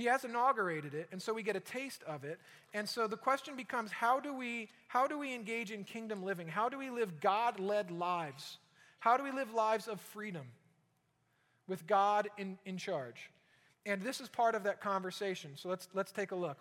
[0.00, 2.38] he has inaugurated it, and so we get a taste of it.
[2.72, 6.48] And so the question becomes how do we, how do we engage in kingdom living?
[6.48, 8.58] How do we live God led lives?
[9.00, 10.46] How do we live lives of freedom
[11.66, 13.30] with God in, in charge?
[13.86, 15.52] And this is part of that conversation.
[15.56, 16.58] So let's, let's take a look.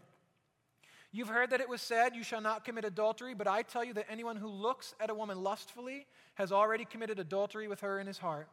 [1.12, 3.94] You've heard that it was said, You shall not commit adultery, but I tell you
[3.94, 8.08] that anyone who looks at a woman lustfully has already committed adultery with her in
[8.08, 8.48] his heart.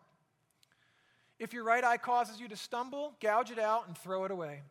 [1.38, 4.62] If your right eye causes you to stumble, gouge it out and throw it away.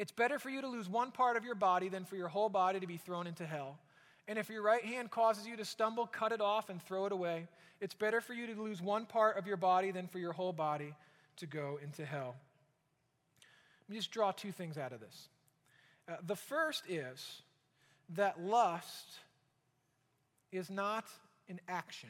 [0.00, 2.48] It's better for you to lose one part of your body than for your whole
[2.48, 3.78] body to be thrown into hell.
[4.26, 7.12] And if your right hand causes you to stumble, cut it off and throw it
[7.12, 7.48] away.
[7.82, 10.54] It's better for you to lose one part of your body than for your whole
[10.54, 10.94] body
[11.36, 12.34] to go into hell.
[13.82, 15.28] Let me just draw two things out of this.
[16.08, 17.42] Uh, the first is
[18.16, 19.18] that lust
[20.50, 21.04] is not
[21.50, 22.08] an action.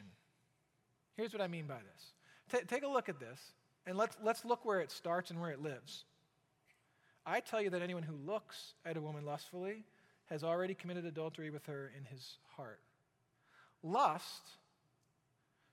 [1.17, 3.51] Here's what I mean by this T- take a look at this,
[3.85, 6.05] and let's, let's look where it starts and where it lives.
[7.25, 9.83] I tell you that anyone who looks at a woman lustfully
[10.29, 12.79] has already committed adultery with her in his heart.
[13.83, 14.49] Lust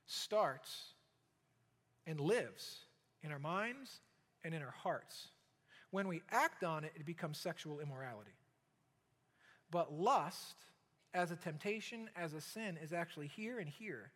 [0.07, 0.95] starts
[2.07, 2.81] and lives
[3.23, 4.01] in our minds
[4.45, 5.29] and in our hearts.
[5.91, 8.31] When we act on it, it becomes sexual immorality.
[9.71, 10.57] But lust,
[11.15, 14.11] as a temptation, as a sin, is actually here and here.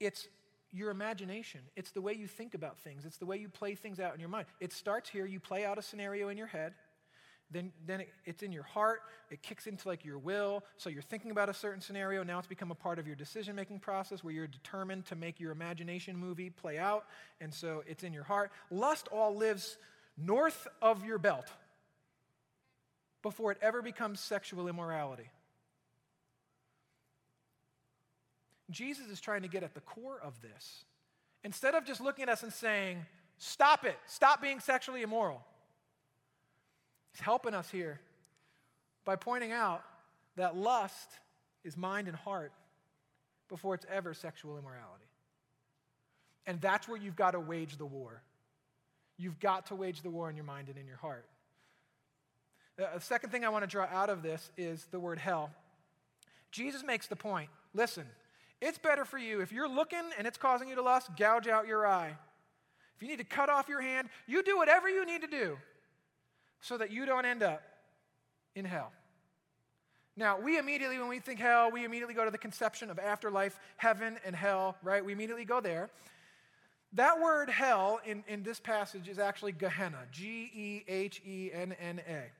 [0.00, 0.28] It's
[0.74, 1.60] your imagination.
[1.76, 3.04] It's the way you think about things.
[3.04, 4.46] It's the way you play things out in your mind.
[4.60, 5.24] It starts here.
[5.24, 6.74] You play out a scenario in your head.
[7.50, 9.00] then, then it, it's in your heart.
[9.30, 10.64] It kicks into like your will.
[10.76, 12.22] So you're thinking about a certain scenario.
[12.24, 15.40] Now it's become a part of your decision making process where you're determined to make
[15.40, 17.04] your imagination movie play out.
[17.40, 18.50] And so it's in your heart.
[18.70, 19.78] Lust all lives
[20.16, 21.46] north of your belt
[23.22, 25.30] before it ever becomes sexual immorality.
[28.70, 30.84] Jesus is trying to get at the core of this.
[31.42, 33.04] Instead of just looking at us and saying,
[33.38, 35.44] Stop it, stop being sexually immoral.
[37.12, 38.00] He's helping us here
[39.04, 39.82] by pointing out
[40.36, 41.10] that lust
[41.64, 42.52] is mind and heart
[43.48, 45.04] before it's ever sexual immorality.
[46.46, 48.22] And that's where you've got to wage the war.
[49.16, 51.26] You've got to wage the war in your mind and in your heart.
[52.76, 55.50] The second thing I want to draw out of this is the word hell.
[56.50, 58.04] Jesus makes the point listen,
[58.64, 61.66] it's better for you if you're looking and it's causing you to lust, gouge out
[61.66, 62.16] your eye.
[62.96, 65.58] If you need to cut off your hand, you do whatever you need to do
[66.60, 67.62] so that you don't end up
[68.54, 68.90] in hell.
[70.16, 73.58] Now, we immediately, when we think hell, we immediately go to the conception of afterlife,
[73.76, 75.04] heaven, and hell, right?
[75.04, 75.90] We immediately go there.
[76.92, 81.74] That word hell in, in this passage is actually Gehenna, G E H E N
[81.80, 82.30] N A,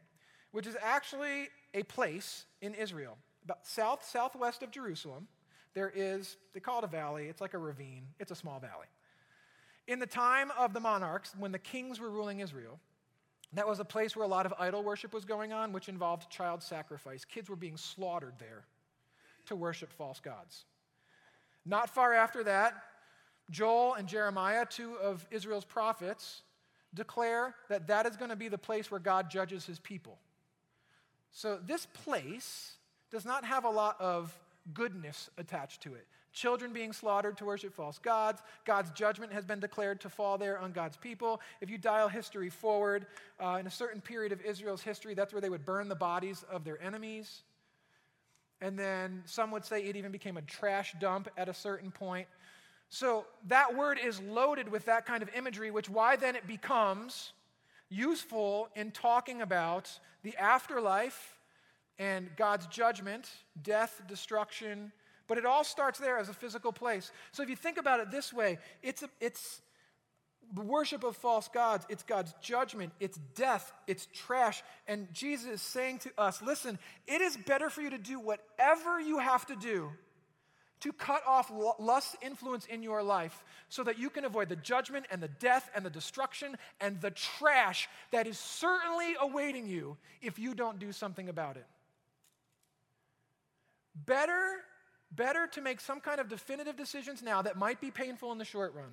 [0.52, 5.26] which is actually a place in Israel, about south, southwest of Jerusalem.
[5.74, 8.86] There is, they call it a valley, it's like a ravine, it's a small valley.
[9.86, 12.78] In the time of the monarchs, when the kings were ruling Israel,
[13.52, 16.30] that was a place where a lot of idol worship was going on, which involved
[16.30, 17.24] child sacrifice.
[17.24, 18.64] Kids were being slaughtered there
[19.46, 20.64] to worship false gods.
[21.66, 22.74] Not far after that,
[23.50, 26.42] Joel and Jeremiah, two of Israel's prophets,
[26.94, 30.18] declare that that is going to be the place where God judges his people.
[31.30, 32.74] So this place
[33.10, 34.36] does not have a lot of
[34.72, 38.42] goodness attached to it children being slaughtered to worship false gods.
[38.66, 41.40] God's judgment has been declared to fall there on God's people.
[41.60, 43.06] If you dial history forward,
[43.40, 46.44] uh, in a certain period of Israel's history, that's where they would burn the bodies
[46.50, 47.42] of their enemies.
[48.60, 52.26] And then some would say it even became a trash dump at a certain point.
[52.88, 57.32] So that word is loaded with that kind of imagery, which why then it becomes
[57.88, 61.33] useful in talking about the afterlife
[61.98, 63.28] and God's judgment,
[63.62, 64.92] death, destruction,
[65.26, 67.10] but it all starts there as a physical place.
[67.32, 69.60] So if you think about it this way, it's, a, it's
[70.52, 74.62] the worship of false gods, it's God's judgment, it's death, it's trash.
[74.86, 79.00] And Jesus is saying to us listen, it is better for you to do whatever
[79.00, 79.90] you have to do
[80.80, 85.06] to cut off lust's influence in your life so that you can avoid the judgment
[85.10, 90.38] and the death and the destruction and the trash that is certainly awaiting you if
[90.38, 91.64] you don't do something about it.
[93.94, 94.64] Better
[95.14, 98.44] Better to make some kind of definitive decisions now that might be painful in the
[98.44, 98.92] short run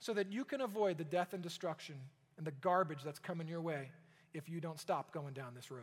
[0.00, 1.96] so that you can avoid the death and destruction
[2.36, 3.90] and the garbage that's coming your way
[4.32, 5.82] if you don't stop going down this road.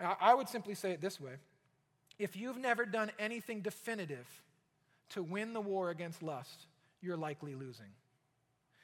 [0.00, 1.34] I would simply say it this way
[2.20, 4.26] if you've never done anything definitive
[5.10, 6.66] to win the war against lust,
[7.00, 7.86] you're likely losing.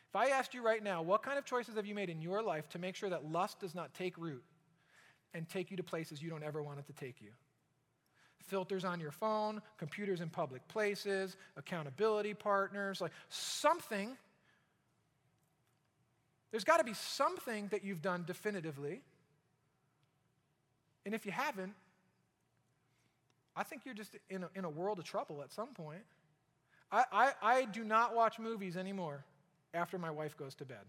[0.09, 2.43] If I asked you right now, what kind of choices have you made in your
[2.43, 4.43] life to make sure that lust does not take root
[5.35, 7.31] and take you to places you don't ever want it to take you?
[8.45, 14.17] filters on your phone, computers in public places, accountability partners, like something.
[16.51, 19.03] There's got to be something that you've done definitively.
[21.05, 21.75] And if you haven't,
[23.57, 26.03] I think you're just in a, in a world of trouble at some point.
[26.91, 29.25] I, I, I do not watch movies anymore
[29.73, 30.85] after my wife goes to bed.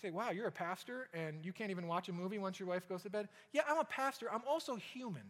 [0.00, 2.88] Say, wow, you're a pastor and you can't even watch a movie once your wife
[2.88, 3.28] goes to bed?
[3.52, 4.28] Yeah, I'm a pastor.
[4.32, 5.24] I'm also human.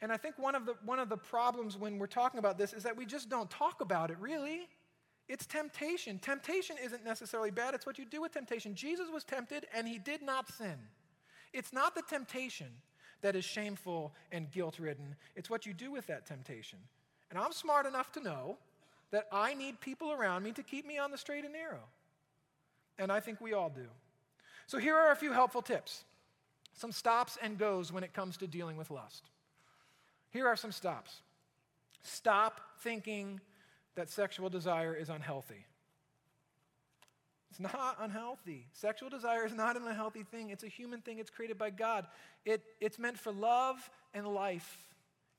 [0.00, 2.72] And I think one of, the, one of the problems when we're talking about this
[2.72, 4.68] is that we just don't talk about it, really.
[5.28, 6.18] It's temptation.
[6.18, 8.74] Temptation isn't necessarily bad, it's what you do with temptation.
[8.74, 10.76] Jesus was tempted and he did not sin.
[11.52, 12.68] It's not the temptation
[13.20, 16.80] that is shameful and guilt ridden, it's what you do with that temptation.
[17.30, 18.58] And I'm smart enough to know
[19.12, 21.84] that I need people around me to keep me on the straight and narrow.
[22.98, 23.86] And I think we all do.
[24.66, 26.04] So here are a few helpful tips
[26.74, 29.28] some stops and goes when it comes to dealing with lust.
[30.30, 31.20] Here are some stops.
[32.02, 33.40] Stop thinking
[33.94, 35.66] that sexual desire is unhealthy.
[37.50, 38.66] It's not unhealthy.
[38.72, 40.48] Sexual desire is not an unhealthy thing.
[40.48, 41.18] It's a human thing.
[41.18, 42.06] It's created by God.
[42.46, 44.78] It, it's meant for love and life.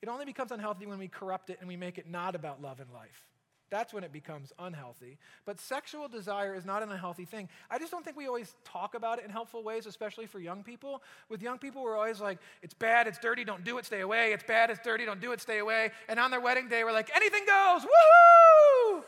[0.00, 2.78] It only becomes unhealthy when we corrupt it and we make it not about love
[2.78, 3.26] and life.
[3.74, 5.18] That's when it becomes unhealthy.
[5.44, 7.48] But sexual desire is not an unhealthy thing.
[7.68, 10.62] I just don't think we always talk about it in helpful ways, especially for young
[10.62, 11.02] people.
[11.28, 14.32] With young people, we're always like, it's bad, it's dirty, don't do it, stay away.
[14.32, 15.90] It's bad, it's dirty, don't do it, stay away.
[16.08, 19.02] And on their wedding day, we're like, anything goes, woohoo!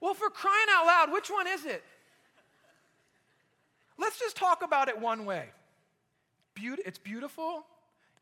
[0.00, 1.84] Well, for crying out loud, which one is it?
[3.98, 5.50] Let's just talk about it one way.
[6.56, 7.66] it's beautiful,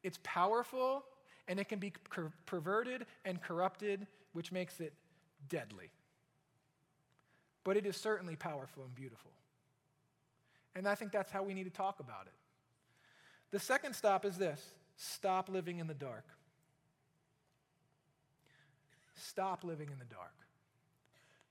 [0.02, 1.04] it's powerful,
[1.48, 1.92] and it can be
[2.46, 4.92] perverted and corrupted, which makes it
[5.48, 5.90] deadly.
[7.64, 9.30] But it is certainly powerful and beautiful.
[10.76, 12.32] And I think that's how we need to talk about it.
[13.50, 14.62] The second stop is this
[14.96, 16.24] stop living in the dark.
[19.16, 20.34] Stop living in the dark.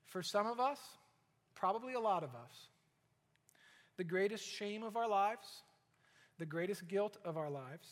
[0.05, 0.79] For some of us,
[1.55, 2.69] probably a lot of us,
[3.97, 5.63] the greatest shame of our lives,
[6.37, 7.87] the greatest guilt of our lives,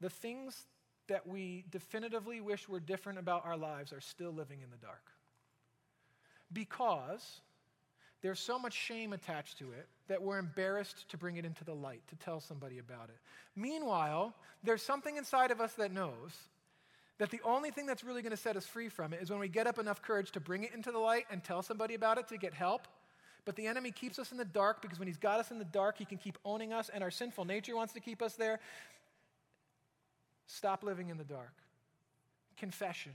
[0.00, 0.66] the things
[1.08, 5.02] that we definitively wish were different about our lives are still living in the dark.
[6.52, 7.40] Because
[8.22, 11.74] there's so much shame attached to it that we're embarrassed to bring it into the
[11.74, 13.16] light, to tell somebody about it.
[13.56, 16.36] Meanwhile, there's something inside of us that knows
[17.18, 19.40] that the only thing that's really going to set us free from it is when
[19.40, 22.18] we get up enough courage to bring it into the light and tell somebody about
[22.18, 22.86] it to get help.
[23.44, 25.64] But the enemy keeps us in the dark because when he's got us in the
[25.64, 28.60] dark, he can keep owning us, and our sinful nature wants to keep us there.
[30.54, 31.54] Stop living in the dark.
[32.58, 33.12] Confession.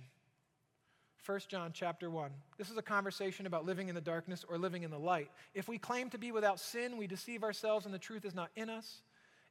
[1.23, 2.31] 1 John chapter 1.
[2.57, 5.29] This is a conversation about living in the darkness or living in the light.
[5.53, 8.49] If we claim to be without sin, we deceive ourselves and the truth is not
[8.55, 9.01] in us.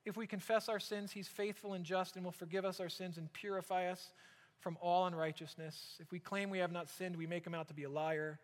[0.04, 3.18] If we confess our sins, he's faithful and just and will forgive us our sins
[3.18, 4.10] and purify us
[4.58, 5.98] from all unrighteousness.
[6.00, 8.40] If we claim we have not sinned, we make him out to be a liar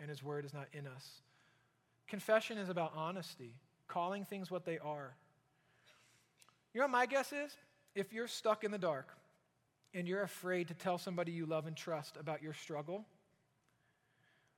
[0.00, 1.20] and his word is not in us.
[2.08, 3.56] Confession is about honesty,
[3.88, 5.14] calling things what they are.
[6.72, 7.54] You know what my guess is?
[7.96, 9.08] If you're stuck in the dark
[9.94, 13.06] and you're afraid to tell somebody you love and trust about your struggle,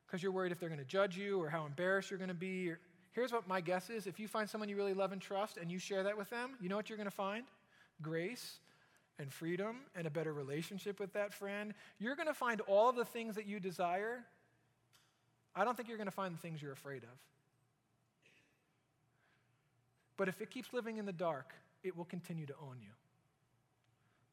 [0.07, 2.35] because you're worried if they're going to judge you or how embarrassed you're going to
[2.35, 2.81] be, or,
[3.13, 5.71] here's what my guess is if you find someone you really love and trust and
[5.71, 7.45] you share that with them, you know what you're going to find?
[8.03, 8.59] Grace
[9.21, 11.75] and freedom and a better relationship with that friend.
[12.01, 14.25] You're going to find all the things that you desire.
[15.55, 17.19] I don't think you're going to find the things you're afraid of.
[20.17, 22.91] But if it keeps living in the dark, it will continue to own you.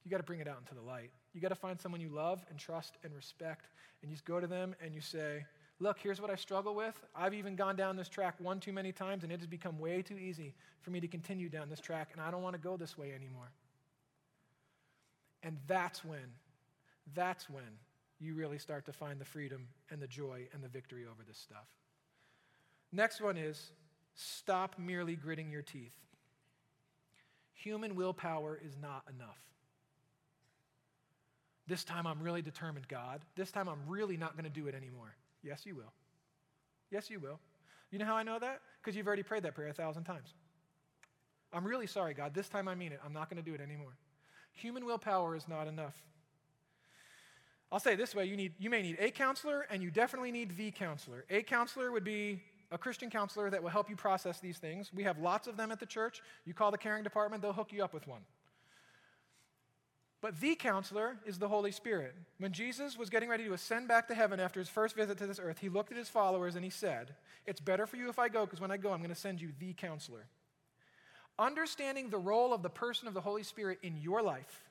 [0.06, 1.10] You got to bring it out into the light.
[1.34, 3.66] You got to find someone you love and trust and respect,
[4.01, 5.43] and you just go to them and you say,
[5.80, 6.97] Look, here's what I struggle with.
[7.14, 10.01] I've even gone down this track one too many times, and it has become way
[10.01, 12.78] too easy for me to continue down this track, and I don't want to go
[12.78, 13.51] this way anymore.
[15.43, 16.32] And that's when,
[17.14, 17.64] that's when
[18.22, 21.38] you really start to find the freedom and the joy and the victory over this
[21.38, 21.68] stuff.
[22.93, 23.72] Next one is
[24.14, 25.95] stop merely gritting your teeth.
[27.53, 29.39] Human willpower is not enough.
[31.68, 33.22] This time I'm really determined, God.
[33.36, 35.16] This time I'm really not going to do it anymore.
[35.43, 35.93] Yes, you will.
[36.91, 37.39] Yes, you will.
[37.91, 38.61] You know how I know that?
[38.82, 40.34] Because you've already prayed that prayer a thousand times.
[41.53, 42.34] I'm really sorry, God.
[42.34, 42.99] This time I mean it.
[43.03, 43.95] I'm not going to do it anymore.
[44.53, 45.95] Human willpower is not enough.
[47.72, 50.55] I'll say this way you, need, you may need a counselor, and you definitely need
[50.55, 51.26] the counselor.
[51.30, 52.41] A counselor would be
[52.72, 54.91] a Christian counselor that will help you process these things.
[54.93, 56.22] We have lots of them at the church.
[56.45, 58.22] You call the caring department, they'll hook you up with one.
[60.26, 62.16] But the counselor is the Holy Spirit.
[62.40, 65.28] When Jesus was getting ready to ascend back to heaven after his first visit to
[65.28, 67.14] this earth, he looked at his followers and he said,
[67.46, 69.40] It's better for you if I go, because when I go, I'm going to send
[69.40, 70.26] you the counselor.
[71.38, 74.64] Understanding the role of the person of the Holy Spirit in your life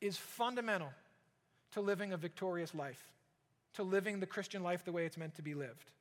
[0.00, 0.88] is fundamental
[1.72, 3.12] to living a victorious life,
[3.74, 5.92] to living the Christian life the way it's meant to be lived.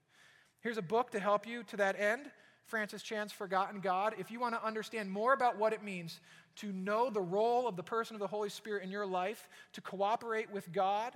[0.61, 2.31] Here's a book to help you to that end
[2.65, 4.15] Francis Chan's Forgotten God.
[4.17, 6.19] If you want to understand more about what it means
[6.57, 9.81] to know the role of the person of the Holy Spirit in your life, to
[9.81, 11.13] cooperate with God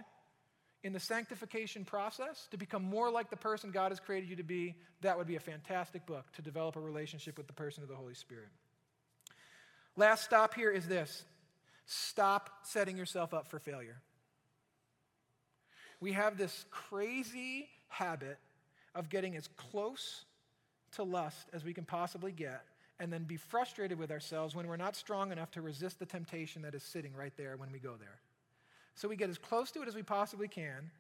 [0.84, 4.44] in the sanctification process, to become more like the person God has created you to
[4.44, 7.90] be, that would be a fantastic book to develop a relationship with the person of
[7.90, 8.50] the Holy Spirit.
[9.96, 11.26] Last stop here is this
[11.86, 14.02] stop setting yourself up for failure.
[16.00, 18.38] We have this crazy habit
[18.96, 20.24] of getting as close
[20.94, 22.64] to lust as we can possibly get
[23.00, 26.62] and then be frustrated with ourselves when we're not strong enough to resist the temptation
[26.62, 28.20] that is sitting right there when we go there.
[28.96, 30.92] So we get as close to it as we possibly can,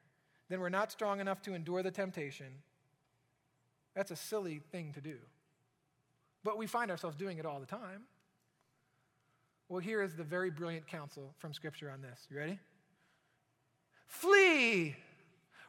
[0.48, 2.48] then we're not strong enough to endure the temptation.
[3.96, 5.18] That's a silly thing to do.
[6.44, 8.04] But we find ourselves doing it all the time.
[9.68, 12.26] Well, here is the very brilliant counsel from Scripture on this.
[12.30, 12.60] You ready?
[14.08, 14.96] Flee!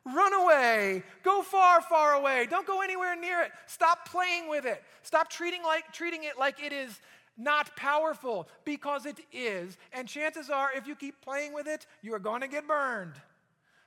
[0.07, 1.03] Run away.
[1.23, 2.47] Go far, far away.
[2.49, 3.53] Don't go anywhere near it.
[3.67, 4.83] Stop playing with it.
[5.03, 7.01] Stop treating, like, treating it like it is
[7.37, 9.77] not powerful because it is.
[9.93, 13.15] And chances are, if you keep playing with it, you are going to get burned.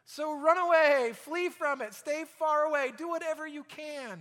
[0.05, 4.20] So run away, flee from it, stay far away, do whatever you can.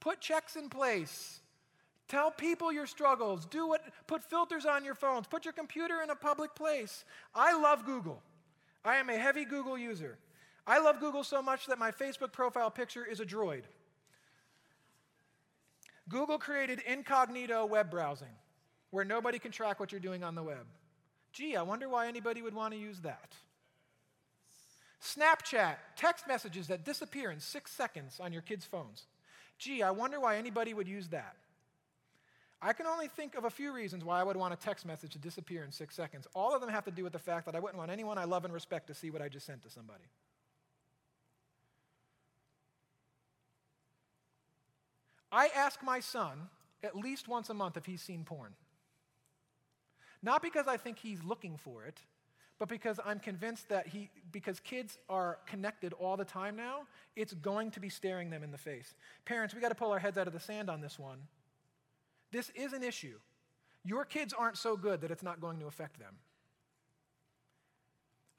[0.00, 1.40] Put checks in place.
[2.08, 3.46] Tell people your struggles.
[3.46, 5.28] Do what put filters on your phones.
[5.28, 7.04] Put your computer in a public place.
[7.34, 8.20] I love Google.
[8.84, 10.18] I am a heavy Google user.
[10.66, 13.62] I love Google so much that my Facebook profile picture is a droid.
[16.08, 18.34] Google created incognito web browsing,
[18.90, 20.66] where nobody can track what you're doing on the web.
[21.32, 23.32] Gee, I wonder why anybody would want to use that.
[25.02, 29.04] Snapchat, text messages that disappear in six seconds on your kids' phones.
[29.58, 31.36] Gee, I wonder why anybody would use that.
[32.62, 35.12] I can only think of a few reasons why I would want a text message
[35.12, 36.26] to disappear in six seconds.
[36.34, 38.24] All of them have to do with the fact that I wouldn't want anyone I
[38.24, 40.04] love and respect to see what I just sent to somebody.
[45.32, 46.48] I ask my son
[46.82, 48.54] at least once a month if he's seen porn.
[50.22, 52.00] Not because I think he's looking for it,
[52.58, 56.82] but because I'm convinced that he, because kids are connected all the time now,
[57.16, 58.94] it's going to be staring them in the face.
[59.24, 61.18] Parents, we got to pull our heads out of the sand on this one.
[62.32, 63.18] This is an issue.
[63.82, 66.16] Your kids aren't so good that it's not going to affect them.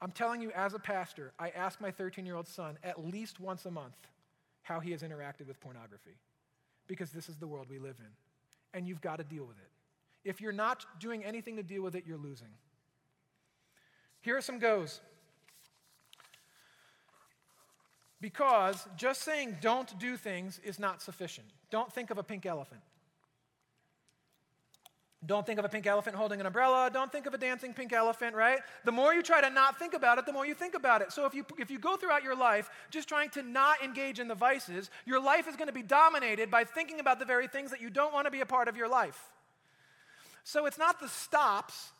[0.00, 3.40] I'm telling you, as a pastor, I ask my 13 year old son at least
[3.40, 3.96] once a month
[4.62, 6.16] how he has interacted with pornography
[6.86, 8.10] because this is the world we live in.
[8.74, 10.28] And you've got to deal with it.
[10.28, 12.48] If you're not doing anything to deal with it, you're losing.
[14.20, 15.00] Here are some goes.
[18.20, 21.48] Because just saying don't do things is not sufficient.
[21.70, 22.82] Don't think of a pink elephant.
[25.24, 26.90] Don't think of a pink elephant holding an umbrella.
[26.92, 28.58] Don't think of a dancing pink elephant, right?
[28.84, 31.12] The more you try to not think about it, the more you think about it.
[31.12, 34.26] So if you, if you go throughout your life just trying to not engage in
[34.26, 37.70] the vices, your life is going to be dominated by thinking about the very things
[37.70, 39.30] that you don't want to be a part of your life.
[40.42, 41.92] So it's not the stops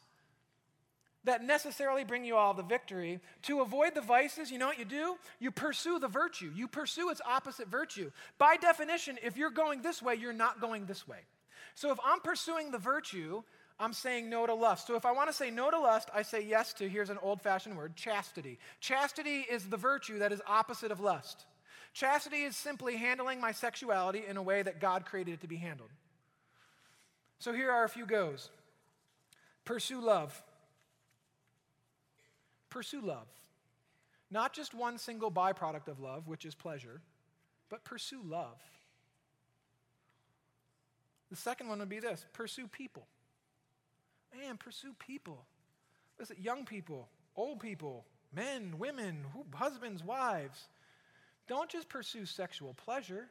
[1.25, 3.21] that necessarily bring you all the victory.
[3.43, 5.17] To avoid the vices, you know what you do?
[5.39, 6.51] You pursue the virtue.
[6.53, 8.11] You pursue its opposite virtue.
[8.39, 11.19] By definition, if you're going this way, you're not going this way.
[11.75, 13.43] So if I'm pursuing the virtue,
[13.79, 14.87] I'm saying no to lust.
[14.87, 17.19] So if I want to say no to lust, I say yes to, here's an
[17.23, 18.59] old fashioned word, chastity.
[18.81, 21.47] Chastity is the virtue that is opposite of lust.
[21.93, 25.57] Chastity is simply handling my sexuality in a way that God created it to be
[25.57, 25.91] handled.
[27.39, 28.51] So here are a few goes
[29.65, 30.41] pursue love.
[32.71, 33.29] Pursue love.
[34.31, 37.03] Not just one single byproduct of love, which is pleasure,
[37.69, 38.59] but pursue love.
[41.33, 43.07] The second one would be this pursue people.
[44.39, 45.47] Man, pursue people.
[46.21, 48.05] Listen, young people, old people,
[48.35, 49.25] men, women,
[49.55, 50.69] husbands, wives.
[51.49, 53.29] Don't just pursue sexual pleasure.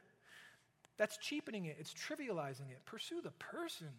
[0.96, 2.84] That's cheapening it, it's trivializing it.
[2.86, 3.90] Pursue the person.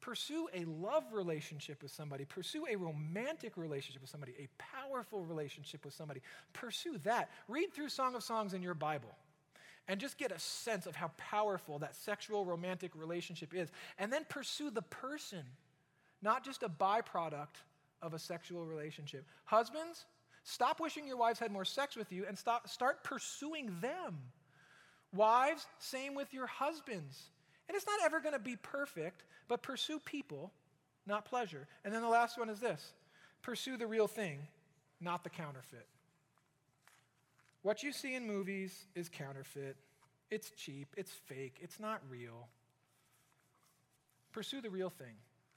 [0.00, 2.24] Pursue a love relationship with somebody.
[2.24, 6.22] Pursue a romantic relationship with somebody, a powerful relationship with somebody.
[6.54, 7.28] Pursue that.
[7.48, 9.14] Read through Song of Songs in your Bible
[9.88, 13.70] and just get a sense of how powerful that sexual romantic relationship is.
[13.98, 15.42] And then pursue the person,
[16.22, 17.62] not just a byproduct
[18.02, 19.24] of a sexual relationship.
[19.44, 20.06] Husbands,
[20.42, 24.18] stop wishing your wives had more sex with you and stop, start pursuing them.
[25.14, 27.30] Wives, same with your husbands.
[27.68, 30.52] And it's not ever going to be perfect, but pursue people,
[31.06, 31.66] not pleasure.
[31.84, 32.92] And then the last one is this
[33.42, 34.40] pursue the real thing,
[35.00, 35.86] not the counterfeit.
[37.66, 39.76] What you see in movies is counterfeit.
[40.30, 42.46] It's cheap, it's fake, it's not real.
[44.30, 45.16] Pursue the real thing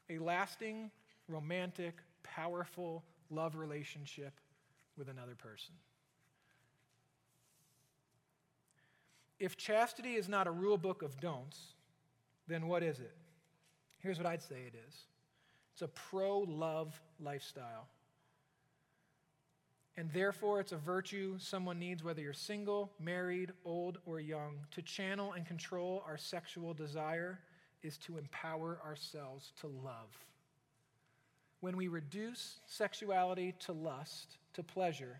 [0.10, 0.89] a lasting,
[1.28, 1.93] romantic,
[2.24, 4.34] powerful love relationship
[4.97, 5.76] with another person.
[9.39, 11.76] If chastity is not a rule book of don'ts,
[12.47, 13.16] then what is it?
[13.99, 14.95] Here's what I'd say it is
[15.74, 17.88] it's a pro love lifestyle.
[20.00, 24.60] And therefore, it's a virtue someone needs, whether you're single, married, old, or young.
[24.72, 27.38] To channel and control our sexual desire
[27.84, 30.18] is to empower ourselves to love.
[31.60, 35.20] When we reduce sexuality to lust, to pleasure,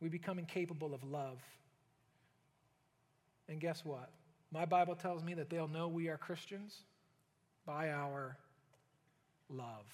[0.00, 1.38] we become incapable of love.
[3.48, 4.10] And guess what?
[4.50, 6.80] My Bible tells me that they'll know we are Christians
[7.64, 8.36] by our
[9.48, 9.84] love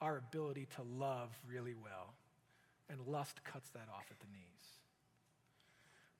[0.00, 2.14] our ability to love really well.
[2.88, 4.46] And lust cuts that off at the knees.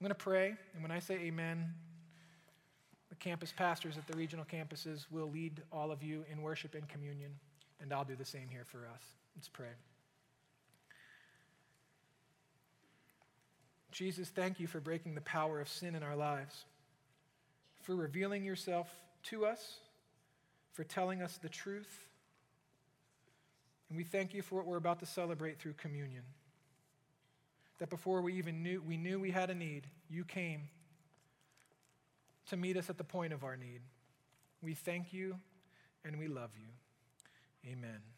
[0.01, 1.73] I'm going to pray, and when I say amen,
[3.09, 6.89] the campus pastors at the regional campuses will lead all of you in worship and
[6.89, 7.31] communion,
[7.81, 9.01] and I'll do the same here for us.
[9.37, 9.69] Let's pray.
[13.93, 16.65] Jesus, thank you for breaking the power of sin in our lives,
[17.83, 18.91] for revealing yourself
[19.25, 19.77] to us,
[20.73, 22.06] for telling us the truth
[23.89, 26.23] and we thank you for what we're about to celebrate through communion.
[27.79, 30.69] That before we even knew we knew we had a need, you came
[32.49, 33.83] to meet us at the point of our need.
[34.63, 35.37] We thank you
[36.05, 37.71] and we love you.
[37.71, 38.16] Amen.